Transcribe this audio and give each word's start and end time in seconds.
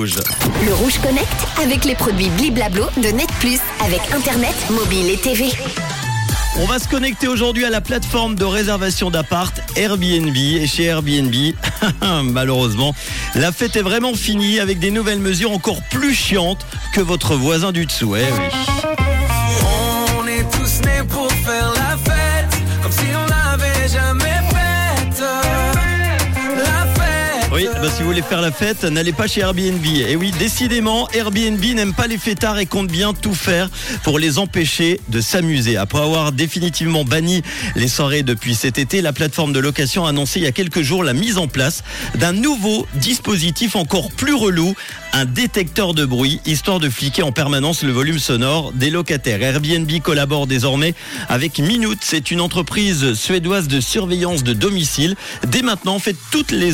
Le 0.00 0.74
Rouge 0.74 1.00
Connect 1.00 1.26
avec 1.60 1.84
les 1.84 1.96
produits 1.96 2.30
Bliblablo 2.30 2.84
de 2.98 3.08
Net 3.08 3.28
Plus 3.40 3.58
avec 3.84 4.00
Internet, 4.14 4.54
mobile 4.70 5.10
et 5.10 5.16
TV. 5.16 5.46
On 6.60 6.66
va 6.66 6.78
se 6.78 6.86
connecter 6.86 7.26
aujourd'hui 7.26 7.64
à 7.64 7.70
la 7.70 7.80
plateforme 7.80 8.36
de 8.36 8.44
réservation 8.44 9.10
d'appart 9.10 9.52
Airbnb. 9.74 10.36
Et 10.36 10.68
chez 10.68 10.84
Airbnb, 10.84 11.34
malheureusement, 12.22 12.94
la 13.34 13.50
fête 13.50 13.74
est 13.74 13.82
vraiment 13.82 14.14
finie 14.14 14.60
avec 14.60 14.78
des 14.78 14.92
nouvelles 14.92 15.18
mesures 15.18 15.50
encore 15.50 15.82
plus 15.90 16.14
chiantes 16.14 16.64
que 16.94 17.00
votre 17.00 17.34
voisin 17.34 17.72
du 17.72 17.84
dessous. 17.84 18.14
Eh 18.14 18.22
oui. 18.22 18.77
Oui, 27.58 27.66
bah, 27.82 27.90
si 27.90 28.02
vous 28.02 28.10
voulez 28.10 28.22
faire 28.22 28.40
la 28.40 28.52
fête, 28.52 28.84
n'allez 28.84 29.12
pas 29.12 29.26
chez 29.26 29.40
Airbnb. 29.40 29.84
Et 29.84 30.14
oui, 30.14 30.30
décidément, 30.38 31.08
Airbnb 31.10 31.60
n'aime 31.74 31.92
pas 31.92 32.06
les 32.06 32.16
fêtards 32.16 32.60
et 32.60 32.66
compte 32.66 32.86
bien 32.86 33.14
tout 33.14 33.34
faire 33.34 33.68
pour 34.04 34.20
les 34.20 34.38
empêcher 34.38 35.00
de 35.08 35.20
s'amuser. 35.20 35.76
Après 35.76 36.00
avoir 36.00 36.30
définitivement 36.30 37.02
banni 37.02 37.42
les 37.74 37.88
soirées 37.88 38.22
depuis 38.22 38.54
cet 38.54 38.78
été, 38.78 39.02
la 39.02 39.12
plateforme 39.12 39.52
de 39.52 39.58
location 39.58 40.06
a 40.06 40.10
annoncé 40.10 40.38
il 40.38 40.44
y 40.44 40.46
a 40.46 40.52
quelques 40.52 40.82
jours 40.82 41.02
la 41.02 41.14
mise 41.14 41.36
en 41.36 41.48
place 41.48 41.82
d'un 42.14 42.32
nouveau 42.32 42.86
dispositif 42.94 43.74
encore 43.74 44.12
plus 44.12 44.34
relou, 44.34 44.76
un 45.12 45.24
détecteur 45.24 45.94
de 45.94 46.04
bruit, 46.04 46.40
histoire 46.46 46.78
de 46.78 46.88
fliquer 46.88 47.24
en 47.24 47.32
permanence 47.32 47.82
le 47.82 47.90
volume 47.90 48.20
sonore 48.20 48.72
des 48.72 48.90
locataires. 48.90 49.42
Airbnb 49.42 49.90
collabore 50.00 50.46
désormais 50.46 50.94
avec 51.28 51.58
Minute. 51.58 52.02
C'est 52.02 52.30
une 52.30 52.40
entreprise 52.40 53.14
suédoise 53.14 53.66
de 53.66 53.80
surveillance 53.80 54.44
de 54.44 54.52
domicile. 54.52 55.16
Dès 55.44 55.62
maintenant, 55.62 55.96
en 55.96 55.98
fait, 55.98 56.16
toutes 56.30 56.52
les 56.52 56.68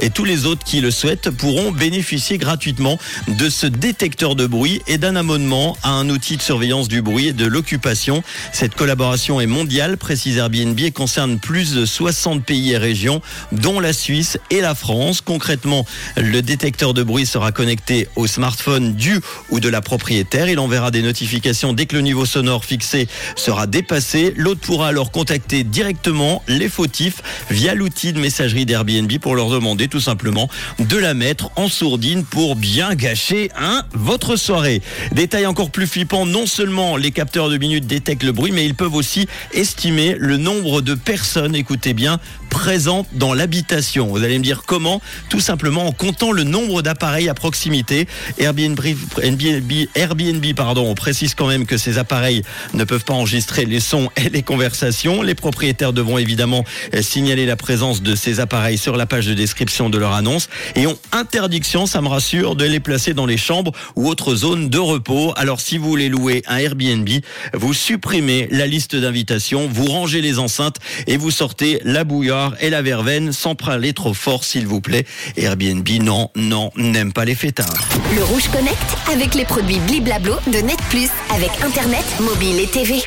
et 0.00 0.07
tous 0.10 0.24
les 0.24 0.46
autres 0.46 0.64
qui 0.64 0.80
le 0.80 0.90
souhaitent 0.90 1.30
pourront 1.30 1.72
bénéficier 1.72 2.38
gratuitement 2.38 2.98
de 3.26 3.48
ce 3.48 3.66
détecteur 3.66 4.34
de 4.34 4.46
bruit 4.46 4.80
et 4.86 4.98
d'un 4.98 5.16
abonnement 5.16 5.76
à 5.82 5.90
un 5.90 6.08
outil 6.08 6.36
de 6.36 6.42
surveillance 6.42 6.88
du 6.88 7.02
bruit 7.02 7.28
et 7.28 7.32
de 7.32 7.46
l'occupation. 7.46 8.22
Cette 8.52 8.74
collaboration 8.74 9.40
est 9.40 9.46
mondiale, 9.46 9.96
précise 9.96 10.36
Airbnb, 10.36 10.78
et 10.78 10.90
concerne 10.90 11.38
plus 11.38 11.74
de 11.74 11.84
60 11.84 12.44
pays 12.44 12.72
et 12.72 12.78
régions, 12.78 13.20
dont 13.52 13.80
la 13.80 13.92
Suisse 13.92 14.38
et 14.50 14.60
la 14.60 14.74
France. 14.74 15.20
Concrètement, 15.20 15.84
le 16.16 16.42
détecteur 16.42 16.94
de 16.94 17.02
bruit 17.02 17.26
sera 17.26 17.52
connecté 17.52 18.08
au 18.16 18.26
smartphone 18.26 18.94
du 18.94 19.20
ou 19.50 19.60
de 19.60 19.68
la 19.68 19.80
propriétaire. 19.80 20.48
Il 20.48 20.58
enverra 20.58 20.90
des 20.90 21.02
notifications 21.02 21.72
dès 21.72 21.86
que 21.86 21.96
le 21.96 22.02
niveau 22.02 22.26
sonore 22.26 22.64
fixé 22.64 23.08
sera 23.36 23.66
dépassé. 23.66 24.32
L'autre 24.36 24.60
pourra 24.60 24.88
alors 24.88 25.10
contacter 25.10 25.64
directement 25.64 26.42
les 26.46 26.68
fautifs 26.68 27.22
via 27.50 27.74
l'outil 27.74 28.12
de 28.12 28.20
messagerie 28.20 28.66
d'Airbnb 28.66 29.10
pour 29.18 29.34
leur 29.34 29.50
demander 29.50 29.87
tout 29.88 30.00
simplement 30.00 30.48
de 30.78 30.96
la 30.96 31.14
mettre 31.14 31.50
en 31.56 31.68
sourdine 31.68 32.24
pour 32.24 32.56
bien 32.56 32.94
gâcher 32.94 33.50
hein, 33.58 33.82
votre 33.92 34.36
soirée. 34.36 34.82
Détail 35.12 35.46
encore 35.46 35.70
plus 35.70 35.86
flippant, 35.86 36.26
non 36.26 36.46
seulement 36.46 36.96
les 36.96 37.10
capteurs 37.10 37.50
de 37.50 37.58
minutes 37.58 37.86
détectent 37.86 38.24
le 38.24 38.32
bruit, 38.32 38.52
mais 38.52 38.64
ils 38.64 38.74
peuvent 38.74 38.94
aussi 38.94 39.26
estimer 39.52 40.16
le 40.18 40.36
nombre 40.36 40.80
de 40.80 40.94
personnes, 40.94 41.54
écoutez 41.54 41.94
bien, 41.94 42.18
présentes 42.58 43.06
dans 43.12 43.34
l'habitation. 43.34 44.08
Vous 44.08 44.24
allez 44.24 44.36
me 44.36 44.42
dire 44.42 44.64
comment 44.66 45.00
Tout 45.28 45.38
simplement 45.38 45.86
en 45.86 45.92
comptant 45.92 46.32
le 46.32 46.42
nombre 46.42 46.82
d'appareils 46.82 47.28
à 47.28 47.34
proximité. 47.34 48.08
Airbnb, 48.36 48.76
Airbnb, 49.22 49.72
Airbnb 49.94 50.44
pardon, 50.56 50.84
on 50.90 50.96
précise 50.96 51.36
quand 51.36 51.46
même 51.46 51.66
que 51.66 51.76
ces 51.76 51.98
appareils 51.98 52.42
ne 52.74 52.82
peuvent 52.82 53.04
pas 53.04 53.14
enregistrer 53.14 53.64
les 53.64 53.78
sons 53.78 54.10
et 54.16 54.28
les 54.28 54.42
conversations. 54.42 55.22
Les 55.22 55.36
propriétaires 55.36 55.92
devront 55.92 56.18
évidemment 56.18 56.64
euh, 56.94 57.00
signaler 57.00 57.46
la 57.46 57.54
présence 57.54 58.02
de 58.02 58.16
ces 58.16 58.40
appareils 58.40 58.76
sur 58.76 58.96
la 58.96 59.06
page 59.06 59.26
de 59.26 59.34
description 59.34 59.88
de 59.88 59.96
leur 59.96 60.12
annonce 60.12 60.48
et 60.74 60.88
ont 60.88 60.98
interdiction, 61.12 61.86
ça 61.86 62.02
me 62.02 62.08
rassure, 62.08 62.56
de 62.56 62.64
les 62.64 62.80
placer 62.80 63.14
dans 63.14 63.26
les 63.26 63.36
chambres 63.36 63.70
ou 63.94 64.08
autres 64.08 64.34
zones 64.34 64.68
de 64.68 64.78
repos. 64.78 65.32
Alors 65.36 65.60
si 65.60 65.78
vous 65.78 65.88
voulez 65.88 66.08
louer 66.08 66.42
un 66.48 66.56
Airbnb, 66.56 67.08
vous 67.54 67.72
supprimez 67.72 68.48
la 68.50 68.66
liste 68.66 68.96
d'invitations, 68.96 69.68
vous 69.72 69.86
rangez 69.86 70.20
les 70.20 70.40
enceintes 70.40 70.78
et 71.06 71.16
vous 71.16 71.30
sortez 71.30 71.80
la 71.84 72.02
bouillarde 72.02 72.47
et 72.60 72.70
la 72.70 72.82
verveine 72.82 73.32
sans 73.32 73.54
parler 73.54 73.92
trop 73.92 74.14
fort 74.14 74.44
s'il 74.44 74.66
vous 74.66 74.80
plaît. 74.80 75.04
Airbnb, 75.36 75.88
non, 76.02 76.30
non, 76.36 76.70
n'aime 76.76 77.12
pas 77.12 77.24
les 77.24 77.34
fêtards. 77.34 77.88
Le 78.14 78.24
Rouge 78.24 78.48
Connect 78.48 78.96
avec 79.12 79.34
les 79.34 79.44
produits 79.44 79.80
Bliblablo 79.80 80.34
de 80.46 80.58
Net 80.58 80.78
Plus 80.90 81.10
avec 81.34 81.50
Internet, 81.62 82.04
mobile 82.20 82.60
et 82.60 82.66
TV. 82.66 83.02